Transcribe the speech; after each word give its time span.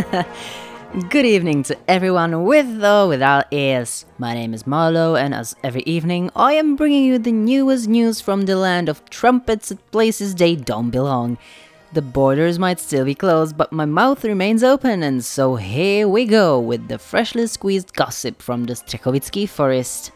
Good 1.08 1.26
evening 1.26 1.62
to 1.64 1.76
everyone 1.88 2.44
with 2.44 2.82
or 2.82 3.08
without 3.08 3.46
ears. 3.50 4.06
My 4.18 4.34
name 4.34 4.54
is 4.54 4.64
Marlo, 4.64 5.20
and 5.20 5.34
as 5.34 5.56
every 5.62 5.82
evening, 5.82 6.30
I 6.34 6.54
am 6.54 6.76
bringing 6.76 7.04
you 7.04 7.18
the 7.18 7.32
newest 7.32 7.88
news 7.88 8.20
from 8.20 8.42
the 8.42 8.56
land 8.56 8.88
of 8.88 9.08
trumpets 9.10 9.70
at 9.70 9.90
places 9.90 10.34
they 10.34 10.56
don't 10.56 10.90
belong. 10.90 11.38
The 11.92 12.02
borders 12.02 12.58
might 12.58 12.80
still 12.80 13.04
be 13.04 13.14
closed, 13.14 13.56
but 13.56 13.72
my 13.72 13.84
mouth 13.84 14.24
remains 14.24 14.62
open, 14.62 15.02
and 15.02 15.24
so 15.24 15.56
here 15.56 16.08
we 16.08 16.24
go 16.24 16.58
with 16.58 16.88
the 16.88 16.98
freshly 16.98 17.46
squeezed 17.46 17.94
gossip 17.94 18.40
from 18.40 18.64
the 18.64 18.74
Strechovitsky 18.74 19.48
forest. 19.48 20.12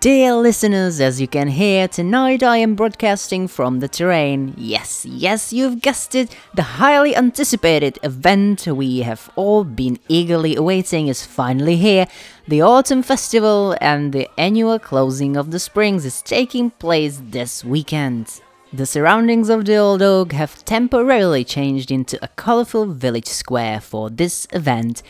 Dear 0.00 0.34
listeners, 0.34 1.00
as 1.00 1.20
you 1.20 1.26
can 1.26 1.48
hear, 1.48 1.88
tonight 1.88 2.42
I 2.42 2.58
am 2.58 2.74
broadcasting 2.74 3.48
from 3.48 3.80
the 3.80 3.88
terrain. 3.88 4.54
Yes, 4.56 5.06
yes, 5.06 5.52
you've 5.52 5.80
guessed 5.80 6.14
it, 6.14 6.36
the 6.54 6.62
highly 6.62 7.16
anticipated 7.16 7.98
event 8.02 8.66
we 8.66 9.00
have 9.00 9.30
all 9.34 9.64
been 9.64 9.98
eagerly 10.08 10.56
awaiting 10.56 11.08
is 11.08 11.24
finally 11.24 11.76
here. 11.76 12.06
The 12.48 12.60
Autumn 12.60 13.02
Festival 13.02 13.76
and 13.80 14.12
the 14.12 14.28
annual 14.38 14.78
closing 14.78 15.36
of 15.36 15.50
the 15.50 15.58
Springs 15.58 16.04
is 16.04 16.20
taking 16.20 16.70
place 16.70 17.20
this 17.30 17.64
weekend. 17.64 18.40
The 18.74 18.86
surroundings 18.86 19.48
of 19.48 19.64
the 19.64 19.76
Old 19.76 20.02
Oak 20.02 20.32
have 20.32 20.64
temporarily 20.64 21.44
changed 21.44 21.90
into 21.90 22.18
a 22.22 22.28
colorful 22.28 22.86
village 22.86 23.28
square 23.28 23.80
for 23.80 24.10
this 24.10 24.48
event. 24.52 25.02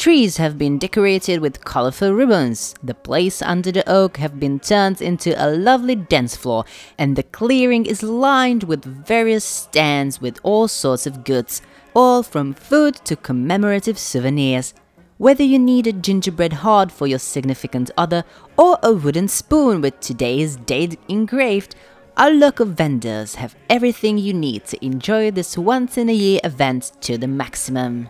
Trees 0.00 0.38
have 0.38 0.56
been 0.56 0.78
decorated 0.78 1.40
with 1.40 1.62
colorful 1.62 2.14
ribbons. 2.14 2.74
The 2.82 2.94
place 2.94 3.42
under 3.42 3.70
the 3.70 3.86
oak 3.86 4.16
have 4.16 4.40
been 4.40 4.58
turned 4.58 5.02
into 5.02 5.34
a 5.36 5.52
lovely 5.52 5.94
dance 5.94 6.34
floor, 6.34 6.64
and 6.96 7.16
the 7.16 7.22
clearing 7.22 7.84
is 7.84 8.02
lined 8.02 8.64
with 8.64 8.82
various 8.82 9.44
stands 9.44 10.18
with 10.18 10.40
all 10.42 10.68
sorts 10.68 11.06
of 11.06 11.22
goods, 11.22 11.60
all 11.94 12.22
from 12.22 12.54
food 12.54 12.94
to 13.04 13.14
commemorative 13.14 13.98
souvenirs. 13.98 14.72
Whether 15.18 15.44
you 15.44 15.58
need 15.58 15.86
a 15.86 15.92
gingerbread 15.92 16.54
heart 16.54 16.90
for 16.90 17.06
your 17.06 17.18
significant 17.18 17.90
other 17.98 18.24
or 18.56 18.78
a 18.82 18.94
wooden 18.94 19.28
spoon 19.28 19.82
with 19.82 20.00
today's 20.00 20.56
date 20.56 20.98
engraved, 21.08 21.74
our 22.16 22.30
local 22.30 22.64
vendors 22.64 23.34
have 23.34 23.54
everything 23.68 24.16
you 24.16 24.32
need 24.32 24.64
to 24.64 24.82
enjoy 24.82 25.30
this 25.30 25.58
once 25.58 25.98
in 25.98 26.08
a 26.08 26.14
year 26.14 26.40
event 26.42 26.92
to 27.02 27.18
the 27.18 27.28
maximum. 27.28 28.08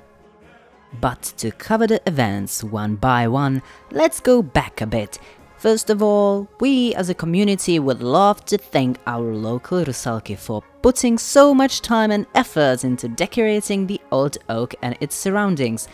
But 1.01 1.23
to 1.39 1.51
cover 1.53 1.87
the 1.87 2.03
events 2.07 2.65
one 2.65 2.97
by 2.97 3.29
one, 3.29 3.63
let's 3.91 4.21
go 4.21 4.43
back 4.43 4.81
a 4.81 4.87
bit. 4.87 5.19
First 5.57 5.91
of 5.91 6.03
all, 6.03 6.49
we 6.59 6.95
as 6.95 7.11
a 7.11 7.15
community 7.15 7.79
would 7.79 8.03
love 8.03 8.45
to 8.47 8.57
thank 8.57 8.99
our 9.07 9.35
local 9.35 9.85
Rusalki 9.85 10.37
for 10.37 10.63
putting 10.81 11.19
so 11.19 11.53
much 11.53 11.83
time 11.83 12.11
and 12.11 12.27
effort 12.35 12.83
into 12.83 13.09
decorating 13.09 13.87
the 13.87 14.01
old 14.11 14.39
oak 14.49 14.75
and 14.81 14.97
its 15.01 15.15
surroundings. 15.15 15.87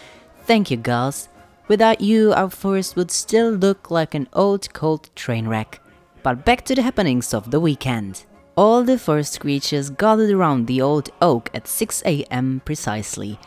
Thank 0.45 0.71
you, 0.71 0.77
girls. 0.77 1.29
Without 1.67 2.01
you, 2.01 2.33
our 2.33 2.49
forest 2.49 2.95
would 2.95 3.11
still 3.11 3.51
look 3.51 3.91
like 3.91 4.15
an 4.15 4.29
old 4.33 4.73
cold 4.73 5.11
train 5.17 5.49
wreck. 5.49 5.81
But 6.23 6.45
back 6.45 6.65
to 6.67 6.77
the 6.77 6.83
happenings 6.83 7.35
of 7.35 7.51
the 7.51 7.59
weekend. 7.59 8.25
All 8.57 8.85
the 8.85 8.99
forest 8.99 9.41
creatures 9.41 9.91
gathered 9.91 10.31
around 10.31 10.67
the 10.67 10.81
old 10.81 11.11
oak 11.21 11.51
at 11.53 11.67
6 11.67 12.03
am 12.05 12.63
precisely. 12.65 13.39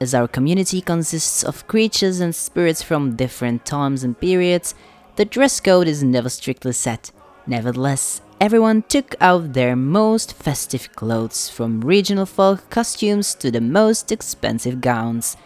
As 0.00 0.14
our 0.14 0.26
community 0.26 0.80
consists 0.80 1.44
of 1.44 1.66
creatures 1.68 2.20
and 2.20 2.34
spirits 2.34 2.82
from 2.82 3.16
different 3.16 3.64
times 3.64 4.02
and 4.02 4.18
periods, 4.18 4.74
the 5.16 5.24
dress 5.24 5.60
code 5.60 5.86
is 5.86 6.02
never 6.02 6.28
strictly 6.28 6.72
set. 6.72 7.12
Nevertheless, 7.46 8.20
everyone 8.40 8.82
took 8.82 9.14
out 9.20 9.52
their 9.52 9.76
most 9.76 10.32
festive 10.32 10.90
clothes, 10.96 11.48
from 11.48 11.80
regional 11.80 12.26
folk 12.26 12.68
costumes 12.70 13.34
to 13.36 13.50
the 13.50 13.60
most 13.60 14.10
expensive 14.10 14.80
gowns. 14.80 15.36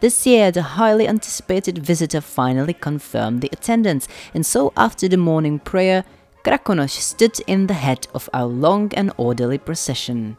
This 0.00 0.26
year, 0.26 0.50
the 0.50 0.62
highly 0.62 1.06
anticipated 1.06 1.78
visitor 1.78 2.20
finally 2.20 2.74
confirmed 2.74 3.40
the 3.40 3.50
attendance, 3.52 4.08
and 4.34 4.44
so 4.44 4.72
after 4.76 5.06
the 5.06 5.16
morning 5.16 5.60
prayer, 5.60 6.04
Krakonosh 6.42 6.98
stood 6.98 7.38
in 7.46 7.68
the 7.68 7.74
head 7.74 8.08
of 8.12 8.28
our 8.34 8.46
long 8.46 8.92
and 8.94 9.12
orderly 9.16 9.56
procession. 9.56 10.36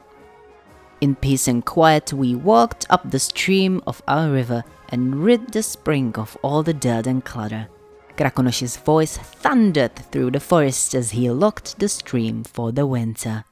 In 1.02 1.16
peace 1.16 1.48
and 1.48 1.64
quiet, 1.66 2.14
we 2.14 2.36
walked 2.36 2.86
up 2.90 3.12
the 3.12 3.20
stream 3.20 3.82
of 3.86 4.02
our 4.08 4.32
river 4.32 4.64
and 4.90 5.24
rid 5.24 5.52
the 5.52 5.62
spring 5.62 6.14
of 6.16 6.38
all 6.42 6.64
the 6.64 6.74
dirt 6.74 7.06
and 7.06 7.24
clutter. 7.24 7.68
Krakonosh's 8.16 8.78
voice 8.78 9.18
thundered 9.18 9.96
through 9.96 10.32
the 10.32 10.40
forest 10.40 10.96
as 10.96 11.12
he 11.12 11.30
locked 11.30 11.80
the 11.80 11.90
stream 11.90 12.46
for 12.46 12.72
the 12.72 12.88
winter. 12.88 13.44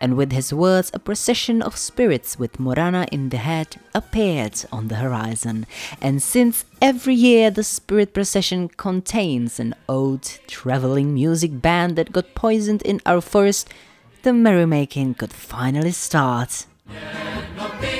And 0.00 0.16
with 0.16 0.32
his 0.32 0.54
words, 0.54 0.90
a 0.94 0.98
procession 0.98 1.60
of 1.60 1.76
spirits 1.76 2.38
with 2.38 2.58
Morana 2.58 3.06
in 3.12 3.28
the 3.28 3.36
head 3.36 3.76
appeared 3.94 4.64
on 4.72 4.88
the 4.88 4.96
horizon. 4.96 5.66
And 6.00 6.22
since 6.22 6.64
every 6.80 7.14
year 7.14 7.50
the 7.50 7.62
spirit 7.62 8.14
procession 8.14 8.68
contains 8.68 9.60
an 9.60 9.74
old 9.86 10.22
traveling 10.46 11.12
music 11.12 11.60
band 11.60 11.96
that 11.96 12.12
got 12.12 12.34
poisoned 12.34 12.80
in 12.82 13.02
our 13.04 13.20
forest, 13.20 13.68
the 14.22 14.32
merrymaking 14.32 15.14
could 15.18 15.34
finally 15.34 15.92
start. 15.92 16.64
Yeah, 16.88 17.95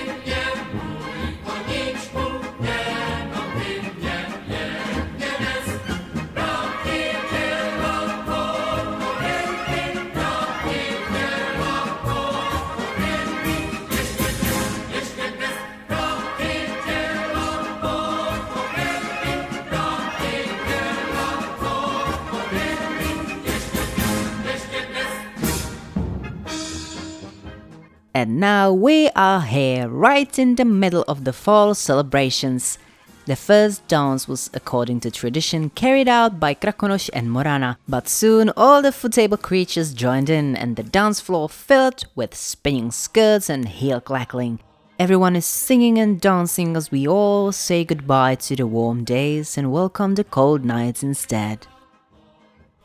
And 28.17 28.41
now 28.41 28.73
we 28.73 29.11
are 29.15 29.43
here, 29.43 29.91
right 29.91 30.39
in 30.39 30.55
the 30.55 30.65
middle 30.65 31.05
of 31.07 31.25
the 31.25 31.35
fall 31.35 31.75
celebrations. 31.75 32.79
The 33.27 33.37
first 33.37 33.87
dance 33.89 34.27
was, 34.27 34.49
according 34.55 35.01
to 35.01 35.11
tradition, 35.11 35.69
carried 35.69 36.09
out 36.09 36.41
by 36.41 36.55
Krakonosh 36.55 37.11
and 37.13 37.31
Morana, 37.31 37.77
but 37.87 38.09
soon 38.09 38.49
all 38.57 38.81
the 38.81 38.91
food 38.91 39.13
table 39.13 39.37
creatures 39.37 39.93
joined 39.93 40.31
in 40.31 40.57
and 40.57 40.77
the 40.77 40.83
dance 40.83 41.21
floor 41.21 41.51
filled 41.51 42.07
with 42.15 42.35
spinning 42.35 42.91
skirts 42.91 43.51
and 43.51 43.69
heel 43.69 44.01
clackling. 44.01 44.61
Everyone 44.99 45.37
is 45.37 45.45
singing 45.45 45.99
and 45.99 46.19
dancing 46.19 46.75
as 46.75 46.91
we 46.91 47.07
all 47.07 47.53
say 47.53 47.85
goodbye 47.85 48.37
to 48.37 48.57
the 48.57 48.67
warm 48.67 49.05
days 49.05 49.59
and 49.59 49.71
welcome 49.71 50.15
the 50.15 50.25
cold 50.25 50.65
nights 50.65 51.03
instead. 51.03 51.67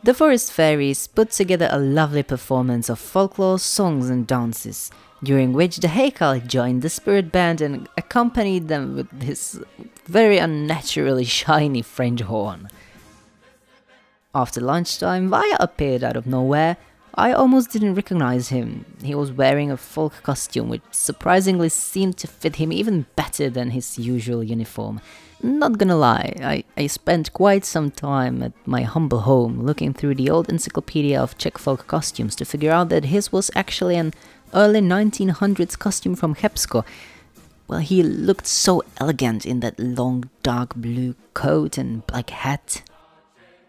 The 0.04 0.16
Forest 0.16 0.52
Fairies 0.52 1.06
put 1.06 1.30
together 1.30 1.70
a 1.72 1.78
lovely 1.78 2.24
performance 2.24 2.90
of 2.90 2.98
folklore 2.98 3.60
songs 3.60 4.10
and 4.10 4.26
dances, 4.26 4.90
during 5.24 5.54
which 5.54 5.78
the 5.78 5.90
Heikal 5.90 6.40
joined 6.48 6.82
the 6.82 6.90
spirit 6.90 7.32
band 7.32 7.62
and 7.62 7.88
accompanied 7.96 8.68
them 8.68 8.96
with 8.96 9.22
his 9.22 9.62
very 10.08 10.40
unnaturally 10.40 11.26
shiny 11.26 11.84
French 11.84 12.22
horn. 12.22 12.68
After 14.34 14.60
lunchtime, 14.60 15.30
Vaya 15.30 15.58
appeared 15.60 16.04
out 16.04 16.18
of 16.18 16.26
nowhere, 16.26 16.78
I 17.14 17.34
almost 17.34 17.70
didn't 17.70 17.94
recognize 17.94 18.50
him. 18.50 18.86
He 19.04 19.14
was 19.14 19.32
wearing 19.32 19.70
a 19.70 19.78
folk 19.78 20.24
costume 20.24 20.70
which 20.70 20.82
surprisingly 20.90 21.70
seemed 21.70 22.18
to 22.18 22.28
fit 22.28 22.56
him 22.56 22.72
even 22.72 23.06
better 23.16 23.52
than 23.52 23.70
his 23.70 24.00
usual 24.00 24.44
uniform. 24.44 25.00
Not 25.44 25.80
gonna 25.80 25.96
lie, 25.96 26.36
I, 26.42 26.64
I 26.78 26.86
spent 26.86 27.34
quite 27.34 27.66
some 27.66 27.90
time 27.90 28.44
at 28.44 28.54
my 28.68 28.84
humble 28.84 29.22
home 29.22 29.64
looking 29.64 29.92
through 29.92 30.16
the 30.16 30.30
old 30.30 30.50
encyclopedia 30.50 31.20
of 31.20 31.36
Czech 31.38 31.58
folk 31.58 31.88
costumes 31.88 32.36
to 32.36 32.46
figure 32.46 32.72
out 32.72 32.90
that 32.90 33.06
his 33.06 33.32
was 33.32 33.50
actually 33.56 33.96
an 33.96 34.14
early 34.54 34.82
1900s 34.82 35.80
costume 35.80 36.16
from 36.16 36.36
Chebsko. 36.36 36.86
Well, 37.68 37.80
he 37.80 38.04
looked 38.04 38.46
so 38.46 38.84
elegant 39.00 39.46
in 39.46 39.62
that 39.62 39.80
long 39.80 40.30
dark 40.44 40.76
blue 40.76 41.16
coat 41.34 41.76
and 41.76 42.06
black 42.06 42.30
hat. 42.30 42.84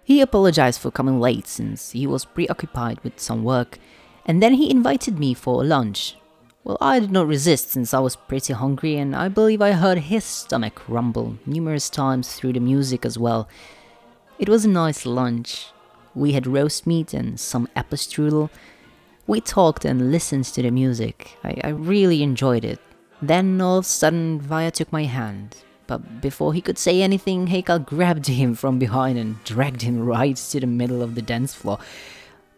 He 0.04 0.20
apologized 0.20 0.78
for 0.80 0.90
coming 0.90 1.20
late 1.20 1.46
since 1.46 1.92
he 1.92 2.06
was 2.06 2.26
preoccupied 2.26 3.00
with 3.02 3.18
some 3.18 3.44
work, 3.44 3.78
and 4.26 4.42
then 4.42 4.54
he 4.54 4.70
invited 4.70 5.18
me 5.18 5.32
for 5.32 5.64
lunch. 5.64 6.16
Well, 6.64 6.78
I 6.80 7.00
did 7.00 7.10
not 7.10 7.26
resist 7.26 7.70
since 7.70 7.92
I 7.92 7.98
was 7.98 8.14
pretty 8.14 8.52
hungry, 8.52 8.96
and 8.96 9.16
I 9.16 9.28
believe 9.28 9.60
I 9.60 9.72
heard 9.72 9.98
his 9.98 10.22
stomach 10.22 10.80
rumble 10.88 11.36
numerous 11.44 11.90
times 11.90 12.34
through 12.34 12.52
the 12.52 12.60
music 12.60 13.04
as 13.04 13.18
well. 13.18 13.48
It 14.38 14.48
was 14.48 14.64
a 14.64 14.68
nice 14.68 15.04
lunch. 15.04 15.72
We 16.14 16.32
had 16.32 16.46
roast 16.46 16.86
meat 16.86 17.14
and 17.14 17.40
some 17.40 17.68
apple 17.74 17.98
strudel. 17.98 18.48
We 19.26 19.40
talked 19.40 19.84
and 19.84 20.12
listened 20.12 20.44
to 20.44 20.62
the 20.62 20.70
music. 20.70 21.36
I, 21.42 21.60
I 21.64 21.68
really 21.70 22.22
enjoyed 22.22 22.64
it. 22.64 22.78
Then 23.20 23.60
all 23.60 23.78
of 23.78 23.84
a 23.84 23.88
sudden, 23.88 24.40
Vaya 24.40 24.70
took 24.70 24.92
my 24.92 25.04
hand, 25.04 25.56
but 25.88 26.20
before 26.20 26.54
he 26.54 26.60
could 26.60 26.78
say 26.78 27.02
anything, 27.02 27.48
Heikal 27.48 27.84
grabbed 27.84 28.28
him 28.28 28.54
from 28.54 28.78
behind 28.78 29.18
and 29.18 29.42
dragged 29.42 29.82
him 29.82 29.98
right 29.98 30.36
to 30.36 30.60
the 30.60 30.66
middle 30.68 31.02
of 31.02 31.16
the 31.16 31.22
dance 31.22 31.54
floor. 31.54 31.78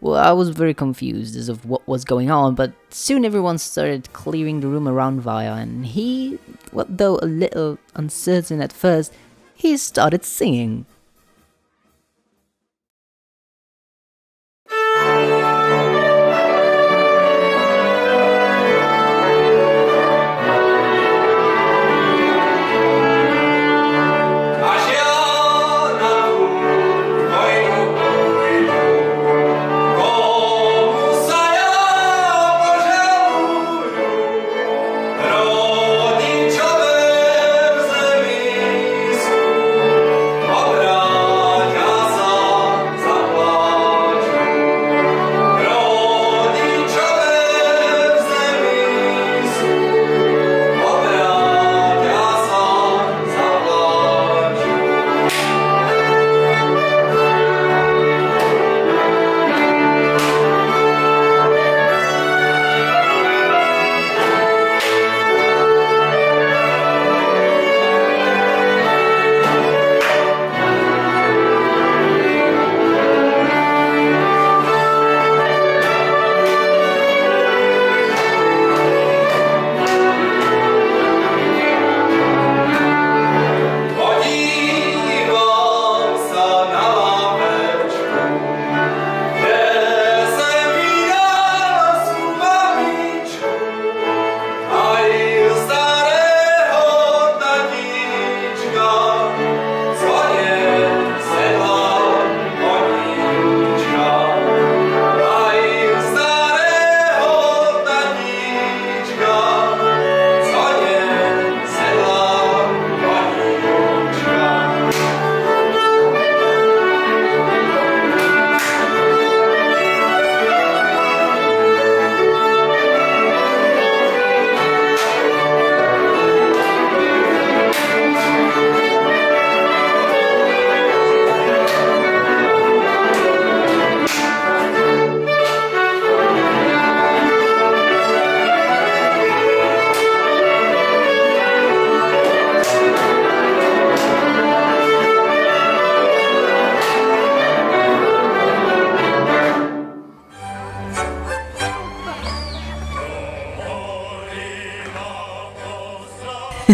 Well, 0.05 0.17
I 0.23 0.33
was 0.33 0.51
very 0.51 0.75
confused 0.75 1.35
as 1.35 1.49
of 1.49 1.65
what 1.65 1.89
was 1.89 2.05
going 2.05 2.31
on, 2.31 2.55
but 2.55 2.75
soon 2.91 3.25
everyone 3.25 3.56
started 3.56 4.12
clearing 4.12 4.61
the 4.61 4.69
room 4.69 4.87
around 4.87 5.23
Vaya, 5.23 5.55
and 5.55 5.87
he, 5.87 6.39
well, 6.75 6.85
though 6.91 7.19
a 7.23 7.25
little 7.25 7.79
uncertain 7.95 8.61
at 8.61 8.71
first, 8.71 9.15
he 9.55 9.79
started 9.79 10.23
singing. 10.23 10.85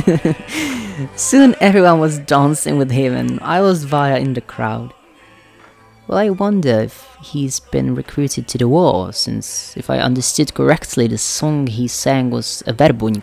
Soon 1.17 1.55
everyone 1.61 2.01
was 2.01 2.19
dancing 2.19 2.79
with 2.79 2.91
him, 2.91 3.15
and 3.15 3.41
I 3.41 3.61
was 3.61 3.85
Vaya 3.85 4.19
in 4.19 4.35
the 4.35 4.41
crowd. 4.41 4.95
Well, 6.07 6.19
I 6.19 6.31
wonder 6.31 6.81
if 6.81 7.17
he's 7.23 7.61
been 7.61 7.95
recruited 7.95 8.49
to 8.49 8.59
the 8.59 8.69
war, 8.69 9.13
since 9.13 9.77
if 9.77 9.89
I 9.89 9.99
understood 9.99 10.55
correctly, 10.55 11.07
the 11.07 11.19
song 11.19 11.67
he 11.67 11.87
sang 11.87 12.31
was 12.31 12.63
a 12.67 12.73
verbung. 12.73 13.23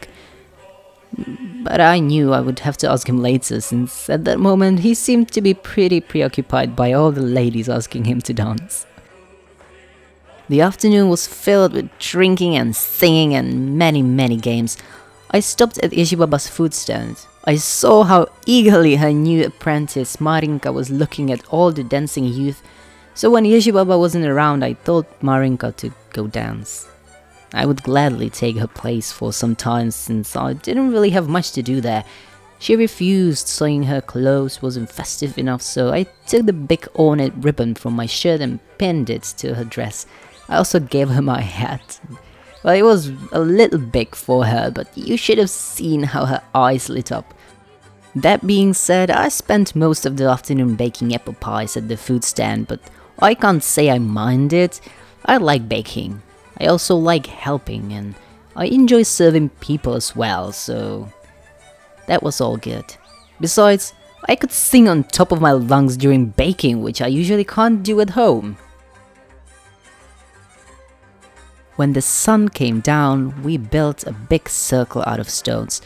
But 1.64 1.82
I 1.82 2.00
knew 2.00 2.34
I 2.34 2.42
would 2.42 2.60
have 2.60 2.78
to 2.78 2.90
ask 2.90 3.10
him 3.10 3.22
later, 3.22 3.60
since 3.62 4.10
at 4.10 4.24
that 4.26 4.40
moment 4.40 4.80
he 4.80 4.94
seemed 4.94 5.32
to 5.32 5.42
be 5.42 5.54
pretty 5.54 6.00
preoccupied 6.00 6.76
by 6.76 6.94
all 6.94 7.12
the 7.12 7.22
ladies 7.22 7.68
asking 7.70 8.06
him 8.06 8.22
to 8.22 8.34
dance. 8.34 8.86
The 10.50 10.62
afternoon 10.62 11.10
was 11.10 11.28
filled 11.28 11.74
with 11.74 11.90
drinking 12.00 12.56
and 12.56 12.74
singing 12.74 13.34
and 13.34 13.78
many, 13.78 14.02
many 14.02 14.38
games. 14.38 14.78
I 15.32 15.42
stopped 15.42 15.78
at 15.80 15.92
Yeshibaba's 15.92 16.48
food 16.48 16.74
stand. 16.74 17.18
I 17.44 17.56
saw 17.56 18.04
how 18.04 18.28
eagerly 18.46 18.96
her 18.96 19.12
new 19.12 19.46
apprentice 19.46 20.22
Marinka 20.22 20.72
was 20.72 20.90
looking 20.90 21.32
at 21.32 21.46
all 21.50 21.72
the 21.72 21.84
dancing 21.84 22.26
youth. 22.26 22.62
So 23.14 23.30
when 23.30 23.44
Yeshibaba 23.44 24.00
wasn't 24.00 24.26
around, 24.26 24.64
I 24.64 24.74
told 24.74 25.06
Marinka 25.22 25.76
to 25.78 25.92
go 26.14 26.28
dance. 26.28 26.88
I 27.54 27.66
would 27.66 27.84
gladly 27.84 28.30
take 28.30 28.58
her 28.58 28.68
place 28.68 29.12
for 29.12 29.34
some 29.34 29.56
time 29.56 29.92
since 29.92 30.36
I 30.36 30.54
didn't 30.54 30.92
really 30.92 31.10
have 31.12 31.28
much 31.28 31.52
to 31.54 31.62
do 31.62 31.82
there. 31.82 32.04
She 32.60 32.76
refused, 32.76 33.48
saying 33.48 33.84
her 33.84 34.02
clothes 34.02 34.62
wasn't 34.62 34.92
festive 34.92 35.38
enough, 35.38 35.62
so 35.62 35.94
I 35.94 36.04
took 36.26 36.46
the 36.46 36.54
big 36.54 36.88
ornate 36.96 37.34
ribbon 37.36 37.76
from 37.76 37.96
my 37.96 38.06
shirt 38.06 38.42
and 38.42 38.60
pinned 38.78 39.10
it 39.10 39.24
to 39.38 39.56
her 39.56 39.64
dress. 39.64 40.06
I 40.50 40.58
also 40.58 40.80
gave 40.80 41.10
her 41.10 41.22
my 41.22 41.42
hat. 41.42 42.00
Well, 42.64 42.76
it 42.76 42.84
was 42.84 43.12
a 43.32 43.40
little 43.40 43.80
big 43.80 44.16
for 44.16 44.46
her, 44.46 44.72
but 44.72 44.96
you 44.98 45.16
should 45.18 45.38
have 45.38 45.50
seen 45.50 46.04
how 46.04 46.26
her 46.26 46.42
eyes 46.54 46.90
lit 46.90 47.12
up. 47.12 47.34
That 48.16 48.48
being 48.48 48.74
said, 48.74 49.12
I 49.12 49.30
spent 49.30 49.76
most 49.76 50.06
of 50.06 50.18
the 50.18 50.26
afternoon 50.26 50.76
baking 50.76 51.14
apple 51.14 51.34
pies 51.34 51.78
at 51.78 51.88
the 51.88 51.98
food 51.98 52.24
stand, 52.24 52.68
but 52.68 52.80
I 53.20 53.36
can't 53.36 53.64
say 53.64 53.90
I 53.92 54.00
mind 54.00 54.54
it. 54.54 54.82
I 55.26 55.38
like 55.38 55.70
baking. 55.70 56.22
I 56.60 56.66
also 56.66 56.96
like 56.96 57.28
helping, 57.28 57.94
and 57.94 58.16
I 58.56 58.66
enjoy 58.66 59.04
serving 59.04 59.50
people 59.60 59.94
as 59.94 60.16
well, 60.16 60.52
so 60.52 61.12
that 62.08 62.24
was 62.24 62.42
all 62.42 62.58
good. 62.58 62.86
Besides, 63.40 63.94
I 64.28 64.36
could 64.36 64.52
sing 64.52 64.90
on 64.90 65.04
top 65.04 65.32
of 65.32 65.40
my 65.42 65.52
lungs 65.52 65.96
during 65.96 66.28
baking, 66.28 66.82
which 66.82 67.02
I 67.02 67.08
usually 67.08 67.44
can't 67.44 67.84
do 67.84 68.02
at 68.02 68.12
home. 68.12 68.58
When 71.78 71.94
the 71.94 72.02
sun 72.02 72.50
came 72.50 72.80
down, 72.80 73.44
we 73.44 73.58
built 73.58 74.08
a 74.08 74.12
big 74.12 74.50
circle 74.50 75.04
out 75.06 75.20
of 75.20 75.30
stones. 75.30 75.80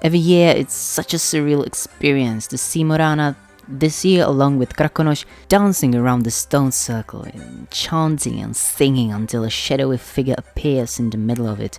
Every 0.00 0.18
year, 0.18 0.54
it's 0.56 0.72
such 0.72 1.12
a 1.12 1.18
surreal 1.18 1.66
experience 1.66 2.46
to 2.46 2.56
see 2.56 2.82
Morana 2.82 3.36
this 3.68 4.06
year, 4.06 4.24
along 4.24 4.58
with 4.58 4.74
Krakonosh, 4.74 5.26
dancing 5.48 5.94
around 5.94 6.22
the 6.22 6.30
stone 6.30 6.72
circle, 6.72 7.24
and 7.24 7.70
chanting 7.70 8.40
and 8.40 8.56
singing 8.56 9.12
until 9.12 9.44
a 9.44 9.50
shadowy 9.50 9.98
figure 9.98 10.34
appears 10.38 10.98
in 10.98 11.10
the 11.10 11.18
middle 11.18 11.46
of 11.46 11.60
it. 11.60 11.78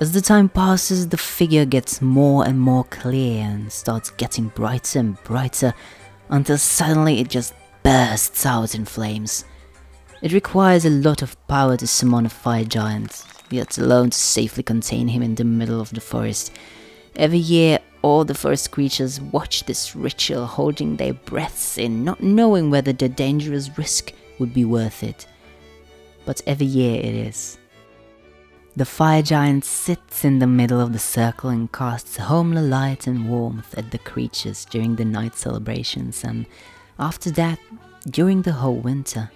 As 0.00 0.10
the 0.10 0.20
time 0.20 0.48
passes, 0.48 1.06
the 1.06 1.16
figure 1.16 1.64
gets 1.64 2.02
more 2.02 2.44
and 2.44 2.58
more 2.58 2.82
clear 2.82 3.44
and 3.44 3.70
starts 3.70 4.10
getting 4.10 4.48
brighter 4.48 4.98
and 4.98 5.22
brighter 5.22 5.72
until 6.28 6.58
suddenly 6.58 7.20
it 7.20 7.28
just 7.28 7.54
bursts 7.84 8.44
out 8.44 8.74
in 8.74 8.86
flames. 8.86 9.44
It 10.22 10.32
requires 10.32 10.84
a 10.84 10.90
lot 10.90 11.22
of 11.22 11.36
power 11.48 11.78
to 11.78 11.86
summon 11.86 12.26
a 12.26 12.28
fire 12.28 12.64
giant, 12.64 13.24
yet 13.50 13.78
alone 13.78 14.10
to 14.10 14.18
safely 14.18 14.62
contain 14.62 15.08
him 15.08 15.22
in 15.22 15.34
the 15.34 15.44
middle 15.44 15.80
of 15.80 15.90
the 15.90 16.00
forest. 16.00 16.52
Every 17.16 17.38
year, 17.38 17.78
all 18.02 18.26
the 18.26 18.34
forest 18.34 18.70
creatures 18.70 19.18
watch 19.18 19.64
this 19.64 19.96
ritual, 19.96 20.46
holding 20.46 20.96
their 20.96 21.14
breaths 21.14 21.78
in, 21.78 22.04
not 22.04 22.22
knowing 22.22 22.70
whether 22.70 22.92
the 22.92 23.08
dangerous 23.08 23.76
risk 23.78 24.12
would 24.38 24.52
be 24.52 24.64
worth 24.64 25.02
it. 25.02 25.26
But 26.26 26.42
every 26.46 26.66
year 26.66 27.00
it 27.00 27.14
is. 27.14 27.56
The 28.76 28.84
fire 28.84 29.22
giant 29.22 29.64
sits 29.64 30.24
in 30.24 30.38
the 30.38 30.46
middle 30.46 30.80
of 30.80 30.92
the 30.92 30.98
circle 30.98 31.48
and 31.48 31.72
casts 31.72 32.18
homely 32.18 32.62
light 32.62 33.06
and 33.06 33.28
warmth 33.28 33.76
at 33.76 33.90
the 33.90 33.98
creatures 33.98 34.66
during 34.66 34.96
the 34.96 35.04
night 35.04 35.34
celebrations, 35.34 36.24
and 36.24 36.44
after 36.98 37.30
that, 37.32 37.58
during 38.10 38.42
the 38.42 38.52
whole 38.52 38.76
winter. 38.76 39.30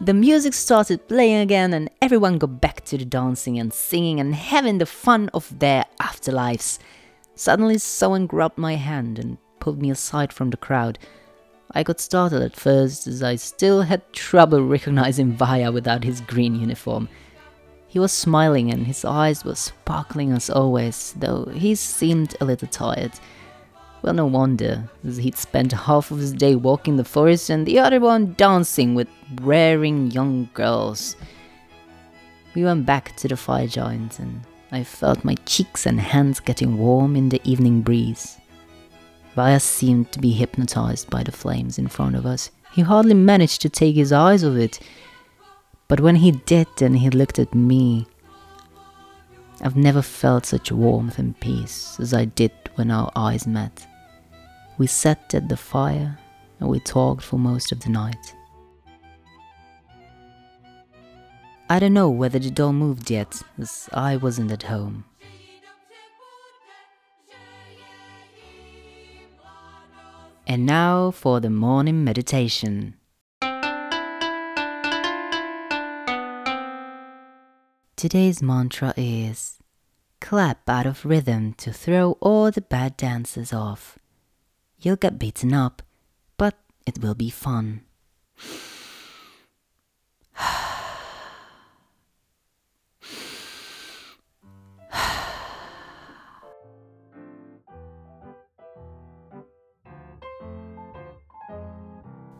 The 0.00 0.12
music 0.12 0.54
started 0.54 1.08
playing 1.08 1.40
again, 1.40 1.72
and 1.72 1.88
everyone 2.02 2.38
got 2.38 2.60
back 2.60 2.84
to 2.86 2.98
the 2.98 3.04
dancing 3.04 3.58
and 3.58 3.72
singing 3.72 4.18
and 4.18 4.34
having 4.34 4.78
the 4.78 4.86
fun 4.86 5.30
of 5.32 5.56
their 5.58 5.84
afterlives. 6.00 6.78
Suddenly, 7.36 7.78
someone 7.78 8.26
grabbed 8.26 8.58
my 8.58 8.74
hand 8.74 9.18
and 9.18 9.38
pulled 9.60 9.80
me 9.80 9.90
aside 9.90 10.32
from 10.32 10.50
the 10.50 10.56
crowd. 10.56 10.98
I 11.70 11.84
got 11.84 12.00
startled 12.00 12.42
at 12.42 12.56
first, 12.56 13.06
as 13.06 13.22
I 13.22 13.36
still 13.36 13.82
had 13.82 14.12
trouble 14.12 14.62
recognizing 14.66 15.32
Vaya 15.32 15.70
without 15.70 16.04
his 16.04 16.20
green 16.20 16.56
uniform. 16.56 17.08
He 17.86 18.00
was 18.00 18.12
smiling 18.12 18.72
and 18.72 18.86
his 18.86 19.04
eyes 19.04 19.44
were 19.44 19.54
sparkling 19.54 20.32
as 20.32 20.50
always, 20.50 21.14
though 21.16 21.44
he 21.54 21.76
seemed 21.76 22.34
a 22.40 22.44
little 22.44 22.68
tired. 22.68 23.12
Well, 24.04 24.12
no 24.12 24.26
wonder, 24.26 24.86
as 25.08 25.16
he'd 25.16 25.38
spent 25.38 25.72
half 25.72 26.10
of 26.10 26.18
his 26.18 26.34
day 26.34 26.56
walking 26.56 26.96
the 26.96 27.04
forest 27.04 27.48
and 27.48 27.64
the 27.64 27.78
other 27.78 28.00
one 28.00 28.34
dancing 28.34 28.94
with 28.94 29.08
raring 29.40 30.10
young 30.10 30.50
girls. 30.52 31.16
We 32.54 32.64
went 32.64 32.84
back 32.84 33.16
to 33.16 33.28
the 33.28 33.36
fire 33.38 33.66
giant, 33.66 34.18
and 34.18 34.42
I 34.70 34.84
felt 34.84 35.24
my 35.24 35.36
cheeks 35.46 35.86
and 35.86 35.98
hands 35.98 36.38
getting 36.38 36.76
warm 36.76 37.16
in 37.16 37.30
the 37.30 37.40
evening 37.44 37.80
breeze. 37.80 38.36
Vaya 39.34 39.58
seemed 39.58 40.12
to 40.12 40.20
be 40.20 40.32
hypnotized 40.32 41.08
by 41.08 41.22
the 41.22 41.32
flames 41.32 41.78
in 41.78 41.88
front 41.88 42.14
of 42.14 42.26
us. 42.26 42.50
He 42.74 42.82
hardly 42.82 43.14
managed 43.14 43.62
to 43.62 43.70
take 43.70 43.96
his 43.96 44.12
eyes 44.12 44.44
off 44.44 44.56
it. 44.56 44.80
But 45.88 46.00
when 46.00 46.16
he 46.16 46.32
did 46.32 46.68
and 46.82 46.98
he 46.98 47.08
looked 47.08 47.38
at 47.38 47.54
me, 47.54 48.06
I've 49.62 49.76
never 49.76 50.02
felt 50.02 50.44
such 50.44 50.70
warmth 50.70 51.18
and 51.18 51.40
peace 51.40 51.98
as 51.98 52.12
I 52.12 52.26
did 52.26 52.52
when 52.74 52.90
our 52.90 53.10
eyes 53.16 53.46
met. 53.46 53.86
We 54.76 54.88
sat 54.88 55.32
at 55.34 55.48
the 55.48 55.56
fire 55.56 56.18
and 56.58 56.68
we 56.68 56.80
talked 56.80 57.22
for 57.22 57.38
most 57.38 57.70
of 57.70 57.80
the 57.80 57.90
night. 57.90 58.34
I 61.70 61.78
don't 61.78 61.94
know 61.94 62.10
whether 62.10 62.38
the 62.38 62.50
doll 62.50 62.72
moved 62.72 63.10
yet, 63.10 63.42
as 63.58 63.88
I 63.92 64.16
wasn't 64.16 64.50
at 64.52 64.64
home. 64.64 65.04
And 70.46 70.66
now 70.66 71.10
for 71.10 71.40
the 71.40 71.50
morning 71.50 72.04
meditation. 72.04 72.94
Today's 77.96 78.42
mantra 78.42 78.92
is 78.96 79.58
clap 80.20 80.68
out 80.68 80.84
of 80.84 81.06
rhythm 81.06 81.54
to 81.54 81.72
throw 81.72 82.18
all 82.20 82.50
the 82.50 82.60
bad 82.60 82.96
dances 82.98 83.52
off. 83.52 83.98
You'll 84.80 84.96
get 84.96 85.18
beaten 85.18 85.52
up, 85.52 85.82
but 86.36 86.58
it 86.86 86.98
will 87.00 87.14
be 87.14 87.30
fun. 87.30 87.82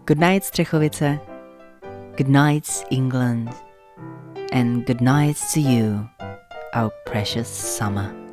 Good 0.06 0.18
night, 0.18 0.42
Střechovice. 0.42 1.18
Good 2.16 2.28
night, 2.28 2.84
England. 2.90 3.48
And 4.52 4.84
good 4.84 5.00
night 5.00 5.36
to 5.52 5.60
you, 5.60 6.08
our 6.74 6.90
precious 7.06 7.48
summer. 7.48 8.23